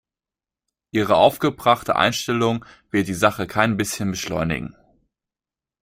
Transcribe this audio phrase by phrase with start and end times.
[0.89, 4.75] Ihre aufgebrachte Einstellung wird die Sache kein bisschen beschleunigen.